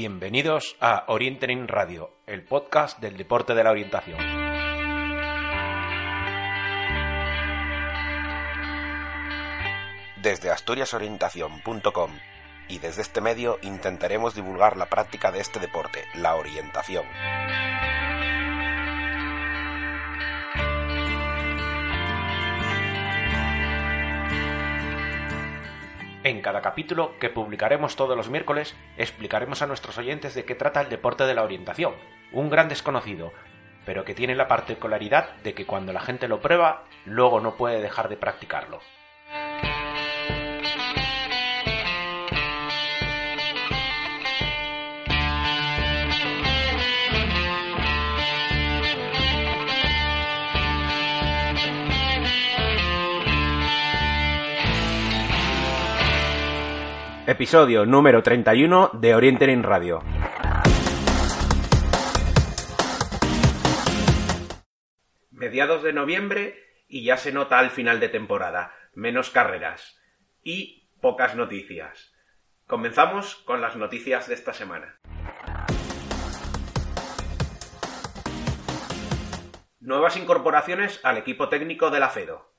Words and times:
Bienvenidos 0.00 0.76
a 0.78 1.06
Orientering 1.08 1.66
Radio, 1.66 2.12
el 2.28 2.44
podcast 2.44 3.00
del 3.00 3.16
deporte 3.16 3.56
de 3.56 3.64
la 3.64 3.72
orientación. 3.72 4.16
Desde 10.22 10.52
asturiasorientación.com 10.52 12.12
y 12.68 12.78
desde 12.78 13.02
este 13.02 13.20
medio 13.20 13.58
intentaremos 13.62 14.36
divulgar 14.36 14.76
la 14.76 14.88
práctica 14.88 15.32
de 15.32 15.40
este 15.40 15.58
deporte, 15.58 16.04
la 16.14 16.36
orientación. 16.36 17.04
En 26.28 26.42
cada 26.42 26.60
capítulo, 26.60 27.18
que 27.18 27.30
publicaremos 27.30 27.96
todos 27.96 28.14
los 28.14 28.28
miércoles, 28.28 28.76
explicaremos 28.98 29.62
a 29.62 29.66
nuestros 29.66 29.96
oyentes 29.96 30.34
de 30.34 30.44
qué 30.44 30.54
trata 30.54 30.82
el 30.82 30.90
deporte 30.90 31.24
de 31.24 31.32
la 31.32 31.42
orientación, 31.42 31.94
un 32.32 32.50
gran 32.50 32.68
desconocido, 32.68 33.32
pero 33.86 34.04
que 34.04 34.14
tiene 34.14 34.34
la 34.34 34.46
particularidad 34.46 35.36
de 35.36 35.54
que 35.54 35.64
cuando 35.64 35.94
la 35.94 36.02
gente 36.02 36.28
lo 36.28 36.42
prueba, 36.42 36.84
luego 37.06 37.40
no 37.40 37.56
puede 37.56 37.80
dejar 37.80 38.10
de 38.10 38.18
practicarlo. 38.18 38.80
Episodio 57.30 57.84
número 57.84 58.22
31 58.22 58.92
de 58.94 59.14
Orientering 59.14 59.62
Radio. 59.62 60.02
Mediados 65.30 65.82
de 65.82 65.92
noviembre 65.92 66.56
y 66.88 67.04
ya 67.04 67.18
se 67.18 67.30
nota 67.30 67.58
al 67.58 67.68
final 67.68 68.00
de 68.00 68.08
temporada. 68.08 68.72
Menos 68.94 69.28
carreras 69.28 70.00
y 70.42 70.88
pocas 71.02 71.36
noticias. 71.36 72.14
Comenzamos 72.66 73.34
con 73.34 73.60
las 73.60 73.76
noticias 73.76 74.26
de 74.26 74.34
esta 74.34 74.54
semana. 74.54 74.98
Nuevas 79.80 80.16
incorporaciones 80.16 80.98
al 81.04 81.18
equipo 81.18 81.50
técnico 81.50 81.90
de 81.90 82.00
la 82.00 82.08
FEDO. 82.08 82.54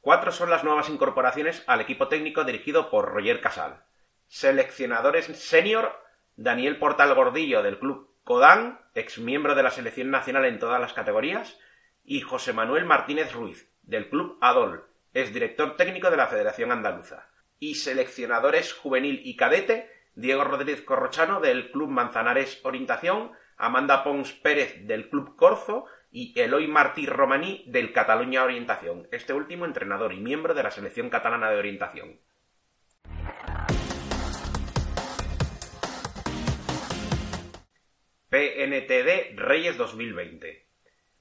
Cuatro 0.00 0.32
son 0.32 0.50
las 0.50 0.64
nuevas 0.64 0.88
incorporaciones 0.88 1.62
al 1.68 1.80
equipo 1.80 2.08
técnico 2.08 2.42
dirigido 2.42 2.90
por 2.90 3.12
Roger 3.12 3.40
Casal. 3.40 3.84
Seleccionadores 4.28 5.24
senior, 5.24 5.90
Daniel 6.36 6.78
Portal 6.78 7.14
Gordillo 7.14 7.62
del 7.62 7.78
club 7.78 8.14
Codán, 8.24 8.78
ex 8.94 9.18
miembro 9.18 9.54
de 9.54 9.62
la 9.62 9.70
selección 9.70 10.10
nacional 10.10 10.44
en 10.44 10.58
todas 10.58 10.78
las 10.78 10.92
categorías, 10.92 11.58
y 12.04 12.20
José 12.20 12.52
Manuel 12.52 12.84
Martínez 12.84 13.32
Ruiz, 13.32 13.72
del 13.82 14.10
club 14.10 14.36
Adol, 14.42 14.84
es 15.14 15.32
director 15.32 15.76
técnico 15.76 16.10
de 16.10 16.18
la 16.18 16.26
Federación 16.26 16.70
Andaluza. 16.72 17.30
Y 17.58 17.76
seleccionadores 17.76 18.74
juvenil 18.74 19.22
y 19.24 19.34
cadete, 19.34 19.90
Diego 20.14 20.44
Rodríguez 20.44 20.82
Corrochano 20.82 21.40
del 21.40 21.70
club 21.70 21.88
Manzanares 21.88 22.60
Orientación, 22.64 23.32
Amanda 23.56 24.04
Pons 24.04 24.32
Pérez 24.32 24.86
del 24.86 25.08
club 25.08 25.36
Corzo 25.36 25.86
y 26.12 26.38
Eloy 26.38 26.68
Martí 26.68 27.06
Romaní 27.06 27.64
del 27.66 27.94
Cataluña 27.94 28.44
Orientación, 28.44 29.08
este 29.10 29.32
último 29.32 29.64
entrenador 29.64 30.12
y 30.12 30.20
miembro 30.20 30.52
de 30.52 30.62
la 30.62 30.70
selección 30.70 31.08
catalana 31.08 31.50
de 31.50 31.56
orientación. 31.56 32.20
PNTD 38.38 39.36
Reyes 39.36 39.76
2020. 39.78 40.64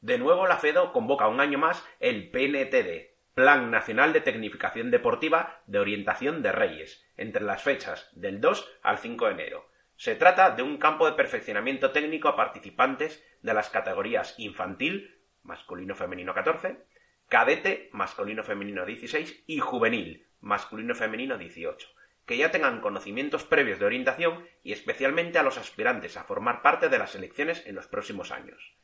De 0.02 0.20
nuevo 0.20 0.46
la 0.46 0.58
FEDO 0.58 0.94
convoca 0.94 1.28
un 1.28 1.40
año 1.40 1.58
más 1.58 1.84
el 2.00 2.30
PNTD, 2.30 3.08
Plan 3.34 3.72
Nacional 3.72 4.14
de 4.14 4.22
Tecnificación 4.22 4.92
Deportiva 4.92 5.64
de 5.66 5.80
Orientación 5.80 6.44
de 6.44 6.52
Reyes, 6.52 7.04
entre 7.18 7.44
las 7.44 7.64
fechas 7.64 8.12
del 8.14 8.40
2 8.40 8.72
al 8.84 9.00
5 9.00 9.26
de 9.26 9.32
enero. 9.32 9.68
Se 9.96 10.14
trata 10.14 10.52
de 10.52 10.62
un 10.62 10.78
campo 10.78 11.08
de 11.08 11.14
perfeccionamiento 11.14 11.90
técnico 11.90 12.28
a 12.28 12.36
participantes 12.36 13.26
de 13.42 13.56
las 13.56 13.72
categorías 13.72 14.36
infantil, 14.38 15.20
masculino 15.42 15.96
femenino 15.96 16.36
14, 16.36 16.84
cadete, 17.30 17.90
masculino 17.94 18.44
femenino 18.44 18.86
16 18.86 19.44
y 19.48 19.58
juvenil, 19.58 20.28
masculino 20.40 20.94
femenino 20.94 21.40
18 21.40 21.97
que 22.28 22.38
ya 22.38 22.52
tengan 22.52 22.82
conocimientos 22.82 23.46
previos 23.46 23.80
de 23.80 23.86
orientación 23.86 24.46
y 24.62 24.74
especialmente 24.74 25.40
a 25.40 25.44
los 25.44 25.58
aspirantes 25.58 26.18
a 26.18 26.26
formar 26.26 26.62
parte 26.62 26.90
de 26.90 27.00
las 27.00 27.16
elecciones 27.16 27.66
en 27.66 27.74
los 27.74 27.88
próximos 27.88 28.32
años. 28.32 28.76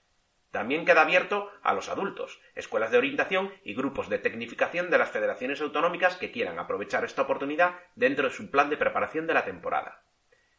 También 0.50 0.86
queda 0.86 1.02
abierto 1.02 1.52
a 1.62 1.74
los 1.74 1.90
adultos, 1.90 2.40
escuelas 2.56 2.92
de 2.92 3.00
orientación 3.00 3.52
y 3.64 3.74
grupos 3.74 4.08
de 4.08 4.20
tecnificación 4.20 4.90
de 4.90 4.98
las 4.98 5.10
federaciones 5.10 5.60
autonómicas 5.62 6.16
que 6.16 6.32
quieran 6.32 6.58
aprovechar 6.58 7.04
esta 7.04 7.24
oportunidad 7.24 7.76
dentro 7.96 8.30
de 8.30 8.34
su 8.34 8.50
plan 8.50 8.70
de 8.70 8.78
preparación 8.78 9.28
de 9.28 9.34
la 9.34 9.46
temporada. 9.46 10.04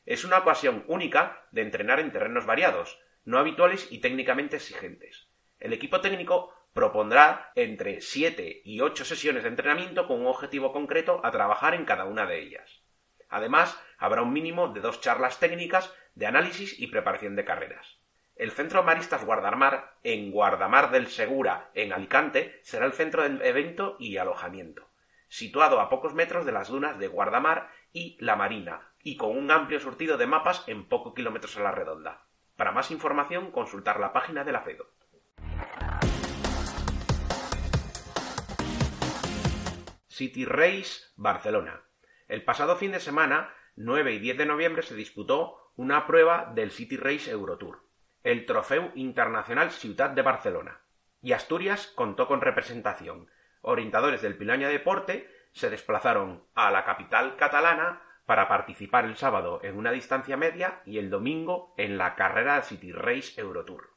Es 0.05 0.25
una 0.25 0.39
ocasión 0.39 0.84
única 0.87 1.47
de 1.53 1.62
entrenar 1.62 2.00
en 2.00 2.12
terrenos 2.12 2.44
variados, 2.44 3.00
no 3.25 3.39
habituales 3.39 3.91
y 3.91 3.99
técnicamente 4.00 4.56
exigentes. 4.56 5.28
El 5.59 5.73
equipo 5.73 6.03
técnico 6.03 6.53
propondrá 6.75 7.53
entre 7.55 8.01
7 8.01 8.62
y 8.65 8.81
8 8.81 9.05
sesiones 9.05 9.45
de 9.45 9.49
entrenamiento 9.49 10.07
con 10.09 10.21
un 10.21 10.27
objetivo 10.27 10.73
concreto 10.73 11.21
a 11.25 11.31
trabajar 11.31 11.73
en 11.75 11.85
cada 11.85 12.05
una 12.05 12.27
de 12.27 12.41
ellas. 12.41 12.83
Además, 13.31 13.81
habrá 13.97 14.23
un 14.23 14.33
mínimo 14.33 14.69
de 14.69 14.81
dos 14.81 15.01
charlas 15.01 15.39
técnicas 15.39 15.95
de 16.15 16.27
análisis 16.27 16.79
y 16.79 16.89
preparación 16.89 17.37
de 17.37 17.45
carreras. 17.45 18.01
El 18.35 18.51
Centro 18.51 18.83
Maristas 18.83 19.25
Guardamar, 19.25 19.95
en 20.03 20.33
Guardamar 20.33 20.91
del 20.91 21.07
Segura, 21.07 21.71
en 21.75 21.93
Alicante, 21.93 22.59
será 22.62 22.87
el 22.87 22.93
centro 22.93 23.23
del 23.23 23.41
evento 23.43 23.97
y 24.01 24.17
alojamiento, 24.17 24.91
situado 25.29 25.81
a 25.81 25.89
pocos 25.89 26.15
metros 26.15 26.45
de 26.45 26.51
las 26.51 26.69
dunas 26.69 26.99
de 26.99 27.06
Guardamar 27.06 27.71
y 27.93 28.17
La 28.19 28.35
Marina, 28.35 28.93
y 29.05 29.17
con 29.17 29.39
un 29.39 29.53
amplio 29.53 29.79
surtido 29.79 30.17
de 30.17 30.27
mapas 30.27 30.65
en 30.67 30.89
pocos 30.89 31.15
kilómetros 31.15 31.56
a 31.56 31.62
la 31.62 31.71
redonda. 31.71 32.27
Para 32.56 32.73
más 32.73 32.91
información, 32.91 33.53
consultar 33.53 34.01
la 34.01 34.12
página 34.12 34.43
de 34.43 34.53
la 34.53 34.62
FEDO. 34.62 34.89
City 40.14 40.44
Race 40.44 41.06
Barcelona. 41.16 41.82
El 42.28 42.44
pasado 42.44 42.76
fin 42.76 42.92
de 42.92 43.00
semana, 43.00 43.52
9 43.75 44.12
y 44.12 44.20
10 44.20 44.38
de 44.38 44.47
noviembre, 44.47 44.84
se 44.84 44.94
disputó 44.94 45.72
una 45.75 46.06
prueba 46.06 46.52
del 46.54 46.70
City 46.70 46.97
Race 46.97 47.28
Eurotour, 47.28 47.82
el 48.22 48.47
Trofeo 48.47 48.92
Internacional 48.94 49.72
Ciudad 49.72 50.10
de 50.10 50.22
Barcelona. 50.22 50.82
Y 51.20 51.32
Asturias 51.32 51.88
contó 51.97 52.28
con 52.28 52.42
representación. 52.42 53.28
Orientadores 53.60 54.22
del 54.22 54.36
Pilaña 54.36 54.69
Deporte 54.69 55.28
se 55.50 55.69
desplazaron 55.69 56.44
a 56.54 56.70
la 56.70 56.84
capital 56.84 57.34
catalana 57.34 58.00
para 58.25 58.46
participar 58.46 59.06
el 59.06 59.16
sábado 59.16 59.58
en 59.64 59.76
una 59.76 59.91
distancia 59.91 60.36
media 60.36 60.81
y 60.86 60.98
el 60.98 61.10
domingo 61.10 61.75
en 61.76 61.98
la 61.98 62.14
carrera 62.14 62.62
City 62.62 62.92
Race 62.92 63.41
Eurotour. 63.41 63.91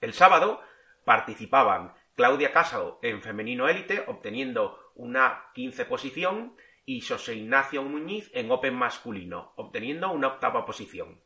El 0.00 0.12
sábado 0.12 0.60
participaban 1.04 1.94
Claudia 2.16 2.52
Casado 2.52 2.98
en 3.02 3.22
femenino 3.22 3.68
élite, 3.68 4.02
obteniendo 4.08 4.81
una 4.94 5.50
15 5.54 5.84
posición, 5.84 6.56
y 6.84 7.00
José 7.00 7.34
Ignacio 7.34 7.82
Muñiz 7.82 8.30
en 8.34 8.50
Open 8.50 8.74
masculino, 8.74 9.52
obteniendo 9.56 10.10
una 10.10 10.28
octava 10.28 10.64
posición. 10.64 11.22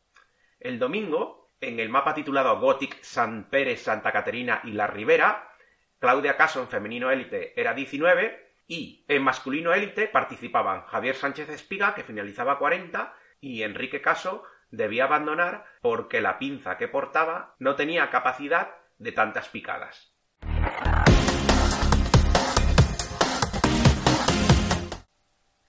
El 0.61 0.79
domingo, 0.79 1.55
en 1.61 1.81
el 1.81 1.89
mapa 1.89 2.15
titulado 2.15 2.61
Gothic 2.61 3.03
San 3.03 3.49
Pérez, 3.49 3.83
Santa 3.83 4.13
Caterina 4.13 4.61
y 4.65 4.73
La 4.73 4.87
Ribera, 4.87 5.51
Claudia 5.99 6.37
Caso 6.37 6.61
en 6.61 6.69
femenino 6.69 7.11
élite 7.11 7.59
era 7.59 7.73
19 7.73 8.57
y 8.67 9.05
en 9.09 9.23
masculino 9.23 9.73
élite 9.73 10.09
participaban 10.09 10.83
Javier 10.83 11.15
Sánchez 11.15 11.49
Espiga, 11.49 11.95
que 11.95 12.05
finalizaba 12.05 12.59
40, 12.59 13.15
y 13.41 13.63
Enrique 13.63 14.03
Caso 14.03 14.45
debía 14.71 15.05
abandonar 15.05 15.65
porque 15.81 16.21
la 16.21 16.39
pinza 16.39 16.77
que 16.77 16.89
portaba 16.89 17.55
no 17.59 17.77
tenía 17.77 18.11
capacidad 18.11 18.75
de 18.99 19.13
tantas 19.13 19.49
picadas. 19.49 20.16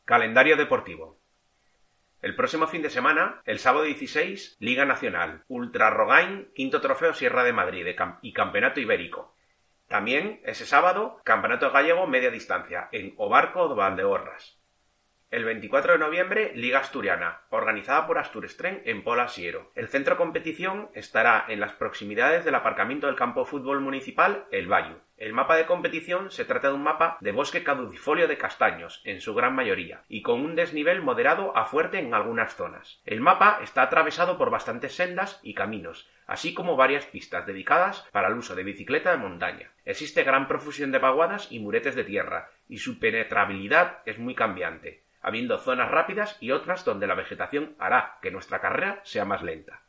Calendario 0.07 0.55
deportivo. 0.55 1.19
El 2.21 2.33
próximo 2.33 2.67
fin 2.67 2.81
de 2.81 2.89
semana, 2.89 3.41
el 3.43 3.59
sábado 3.59 3.83
16, 3.83 4.55
Liga 4.61 4.85
Nacional, 4.85 5.43
Ultra 5.49 5.89
Rogain, 5.89 6.49
quinto 6.55 6.79
trofeo 6.79 7.13
Sierra 7.13 7.43
de 7.43 7.51
Madrid 7.51 7.85
y 8.21 8.31
Campeonato 8.31 8.79
Ibérico. 8.79 9.35
También, 9.89 10.39
ese 10.45 10.65
sábado, 10.65 11.19
Campeonato 11.25 11.71
Gallego 11.71 12.07
Media 12.07 12.31
Distancia, 12.31 12.87
en 12.93 13.15
Obarco 13.17 13.67
de 13.67 13.75
Valdeorras. 13.75 14.57
El 15.29 15.43
24 15.43 15.91
de 15.91 15.99
noviembre, 15.99 16.53
Liga 16.55 16.79
Asturiana, 16.79 17.41
organizada 17.49 18.07
por 18.07 18.17
Asturestren 18.17 18.81
en 18.85 19.03
Pola 19.03 19.27
Siero. 19.27 19.71
El 19.75 19.89
centro 19.89 20.15
competición 20.15 20.89
estará 20.93 21.43
en 21.49 21.59
las 21.59 21.73
proximidades 21.73 22.45
del 22.45 22.55
aparcamiento 22.55 23.07
del 23.07 23.17
campo 23.17 23.43
fútbol 23.43 23.81
municipal 23.81 24.45
El 24.51 24.67
Bayo. 24.67 25.01
El 25.17 25.33
mapa 25.33 25.57
de 25.57 25.65
competición 25.65 26.31
se 26.31 26.45
trata 26.45 26.69
de 26.69 26.75
un 26.75 26.83
mapa 26.83 27.17
de 27.19 27.33
bosque 27.33 27.61
caducifolio 27.61 28.29
de 28.29 28.37
castaños, 28.37 29.01
en 29.03 29.19
su 29.19 29.35
gran 29.35 29.53
mayoría, 29.53 30.03
y 30.07 30.21
con 30.21 30.39
un 30.39 30.55
desnivel 30.55 31.01
moderado 31.01 31.57
a 31.57 31.65
fuerte 31.65 31.99
en 31.99 32.13
algunas 32.13 32.55
zonas. 32.55 33.01
El 33.03 33.19
mapa 33.19 33.59
está 33.61 33.81
atravesado 33.81 34.37
por 34.37 34.49
bastantes 34.49 34.95
sendas 34.95 35.41
y 35.43 35.55
caminos, 35.55 36.09
así 36.25 36.53
como 36.53 36.77
varias 36.77 37.05
pistas 37.05 37.45
dedicadas 37.45 38.07
para 38.13 38.29
el 38.29 38.35
uso 38.35 38.55
de 38.55 38.63
bicicleta 38.63 39.11
de 39.11 39.17
montaña. 39.17 39.71
Existe 39.83 40.23
gran 40.23 40.47
profusión 40.47 40.93
de 40.93 40.99
vaguadas 40.99 41.51
y 41.51 41.59
muretes 41.59 41.95
de 41.95 42.05
tierra, 42.05 42.49
y 42.69 42.77
su 42.77 42.97
penetrabilidad 42.99 43.99
es 44.05 44.19
muy 44.19 44.35
cambiante, 44.35 45.03
habiendo 45.21 45.57
zonas 45.57 45.91
rápidas 45.91 46.37
y 46.39 46.51
otras 46.51 46.85
donde 46.85 47.07
la 47.07 47.15
vegetación 47.15 47.75
hará 47.79 48.17
que 48.21 48.31
nuestra 48.31 48.61
carrera 48.61 49.01
sea 49.03 49.25
más 49.25 49.43
lenta. 49.43 49.81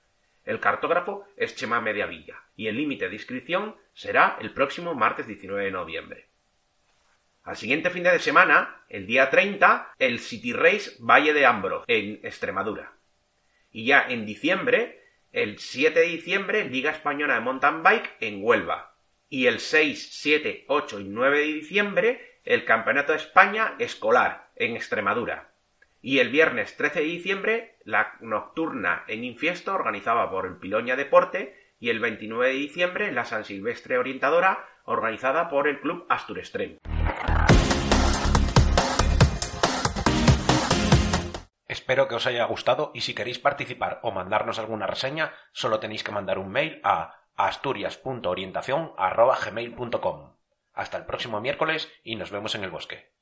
El 0.44 0.60
cartógrafo 0.60 1.26
es 1.36 1.56
Chema 1.56 1.80
Mediavilla 1.80 2.42
y 2.56 2.69
el 2.69 2.76
límite 2.76 3.08
de 3.08 3.14
inscripción 3.14 3.76
será 3.92 4.38
el 4.40 4.52
próximo 4.52 4.94
martes 4.94 5.26
19 5.26 5.64
de 5.64 5.70
noviembre. 5.70 6.28
Al 7.44 7.56
siguiente 7.56 7.90
fin 7.90 8.02
de 8.02 8.19
semana, 8.19 8.82
el 8.88 9.06
día 9.06 9.30
30, 9.30 9.94
el 9.98 10.19
City 10.19 10.52
Race 10.52 10.96
Valle 11.00 11.32
de 11.32 11.46
Ambro, 11.46 11.84
en 11.86 12.20
Extremadura. 12.22 12.92
Y 13.70 13.86
ya 13.86 14.06
en 14.08 14.26
diciembre, 14.26 15.02
el 15.32 15.58
7 15.58 16.00
de 16.00 16.06
diciembre, 16.06 16.64
Liga 16.64 16.90
Española 16.90 17.34
de 17.34 17.40
Mountain 17.40 17.82
Bike 17.82 18.16
en 18.20 18.42
Huelva. 18.42 18.96
Y 19.28 19.46
el 19.46 19.60
6, 19.60 20.08
7, 20.12 20.64
8 20.69 21.00
y 21.00 21.04
9 21.04 21.38
de 21.38 21.44
diciembre, 21.44 22.40
el 22.44 22.64
Campeonato 22.64 23.12
de 23.12 23.19
España 23.19 23.74
Escolar 23.78 24.47
en 24.58 24.76
Extremadura. 24.76 25.55
Y 26.00 26.19
el 26.19 26.28
viernes 26.28 26.76
13 26.76 27.00
de 27.00 27.06
diciembre, 27.06 27.76
la 27.84 28.14
nocturna 28.20 29.05
en 29.08 29.25
Infiesto, 29.25 29.75
organizada 29.75 30.31
por 30.31 30.46
el 30.46 30.56
Piloña 30.56 30.96
Deporte, 30.96 31.56
y 31.81 31.90
el 31.90 32.00
29 32.00 32.49
de 32.49 32.58
diciembre, 32.58 33.12
la 33.12 33.25
San 33.25 33.44
Silvestre 33.44 33.99
Orientadora, 33.99 34.66
organizada 34.84 35.49
por 35.49 35.69
el 35.69 35.81
Club 35.81 36.06
Astur 36.08 36.38
Extreme. 36.38 36.78
Espero 41.69 42.08
que 42.08 42.14
os 42.14 42.26
haya 42.26 42.44
gustado 42.44 42.93
y 42.94 43.02
si 43.02 43.14
queréis 43.14 43.38
participar 43.38 44.00
o 44.02 44.10
mandarnos 44.10 44.58
alguna 44.58 44.87
reseña, 44.87 45.34
solo 45.52 45.81
tenéis 45.81 46.02
que 46.02 46.12
mandar 46.12 46.38
un 46.38 46.50
mail 46.50 46.81
a 46.82 47.26
asturias.orientación.gmail.com. 47.37 50.37
Hasta 50.72 50.96
el 50.96 51.05
próximo 51.05 51.40
miércoles 51.40 51.93
y 52.02 52.16
nos 52.16 52.31
vemos 52.31 52.55
en 52.55 52.64
el 52.64 52.70
bosque. 52.70 53.18